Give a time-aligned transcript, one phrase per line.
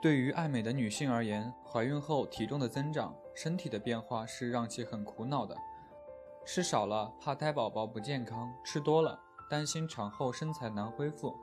[0.00, 5.54] 对于爱美的女性而言，怀孕后体重的增长、身体的变化是让其很苦恼的。
[6.46, 9.20] 吃少了怕胎宝宝不健康，吃多了
[9.50, 11.36] 担心产后身材难恢复。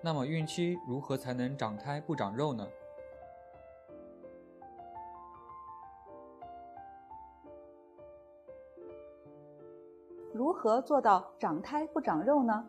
[0.00, 2.64] 那么孕期如何才能长胎不长肉呢？
[10.32, 12.64] 如何做到长胎不长肉呢？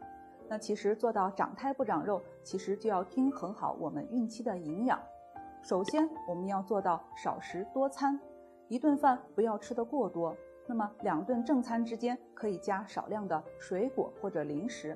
[0.47, 4.99] 那其实做到长胎不长肉，其实就要均衡好我们孕期的营养。
[5.67, 8.19] 首先，我们要做到少食多餐，
[8.67, 10.37] 一顿饭不要吃得过多。
[10.67, 14.95] 那么两顿正餐之间可以加少量的水果或者零食。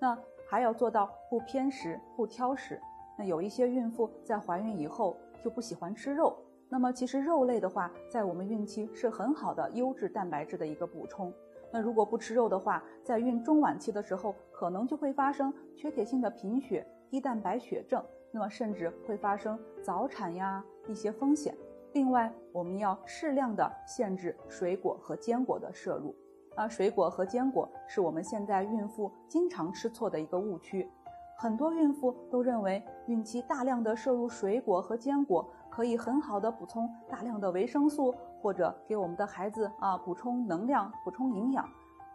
[0.00, 0.18] 那
[0.48, 2.80] 还要做到不偏食、不挑食。
[3.16, 6.36] 那有一些孕妇在怀孕以后就不喜欢吃肉，
[6.68, 11.32] 那么其实肉类的话，在我们孕期是很好的优质蛋白质的一个补充。
[11.70, 21.54] 那如果不吃肉的话，在孕中晚期的时候，可能就会发生缺铁性的贫血、低蛋白血症，那么甚至会发生早产呀一些风险。
[21.92, 26.14] 另外，我们要适量的限制水果和坚果的摄入。
[26.54, 30.88] 啊，水果和坚果是我们现在孕妇经常吃错的一个误区。
[31.36, 38.14] 很多孕妇都认为孕期大量的摄入水果和坚果可以很好的补充大量的维生素。
[38.42, 41.68] 或者给我们的孩子啊补充能量、补充营养。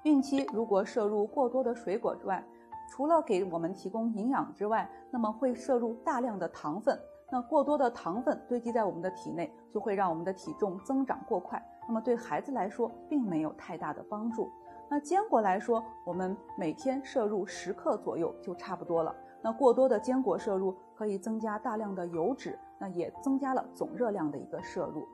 [0.05, 2.43] 孕期如果摄入过多的水果之外，
[2.87, 6.99] 除了给我们提供营养之外，那么会摄入大量的糖分。
[7.31, 11.61] 那过多的糖分堆积在我们的体内，就会让我们的体重增长过快。
[11.87, 14.49] 那么对孩子来说，并没有太大的帮助。
[14.87, 19.13] 那坚果来说，我们每天摄入十克左右就差不多了。
[19.41, 25.07] 那过多的坚果摄入可以增加大量的油脂，那也增加了总热量的一个摄入。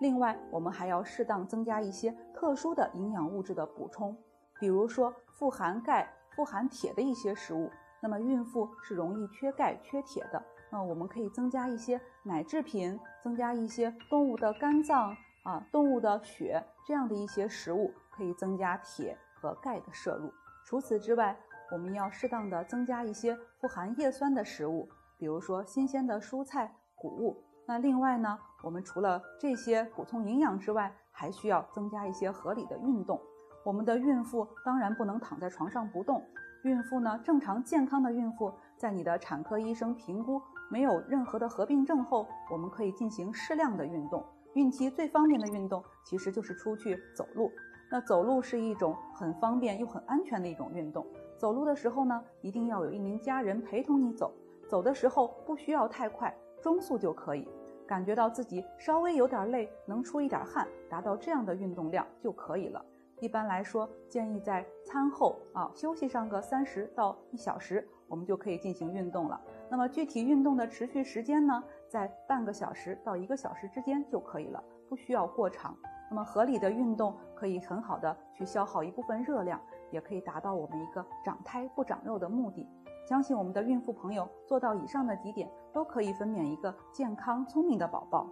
[0.00, 4.14] 另外，我们还要适当增加一些特殊的营养物质的补充，
[4.60, 7.68] 比如说富含钙、富含铁的一些食物。
[8.00, 20.30] 那么孕妇是容易缺钙、缺铁的，那我们可以增加一些奶制品，增加一些动物的肝脏啊、动物的血这样的一些食物，可以增加铁和钙的摄入。
[20.66, 21.36] 除此之外，
[21.72, 27.42] 我们要适当的增加一些富含叶酸的食物，比如说新鲜的蔬菜、谷物。
[27.66, 33.20] 那另外呢，我们除了这些补充营养之外，还需要增加一些合理的运动。
[33.66, 36.22] 我们的孕妇当然不能躺在床上不动。
[36.62, 40.40] 孕妇呢，正常健康的孕妇，在你的产科医生评估
[40.70, 44.24] 没有任何的合并症后，我们可以进行适量的运动。
[44.52, 47.50] 孕期最方便的运动其实就是出去走路。
[47.90, 51.04] 那走路是一种很方便又很安全的一种运动。
[51.36, 54.32] 走路的时候呢，一定要有一名家人陪同你走。
[54.68, 56.32] 走的时候不需要太快。
[56.62, 57.48] 中速就可以，
[57.84, 62.84] 感觉到自己稍微有点累，能出一点汗，达到这样的运动量就可以了。
[63.20, 69.40] 一般来说，建议在餐后啊休息上个三十到一小时，我们就可以进行运动了。
[69.70, 75.74] 那么具体运动的持续时间呢，在半个小时到一个小时之间就可以了，不需要过长。
[76.08, 79.60] 那么合理的运动可以很好的去消耗一部分热量，
[79.90, 82.68] 也可以达到我们一个长胎不长肉的目的。
[83.08, 88.28] 相信我们的孕妇朋友做到以上的几点，都可以分娩一个健康聪明的宝宝。